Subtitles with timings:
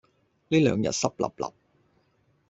[0.47, 1.53] 呢兩日濕立立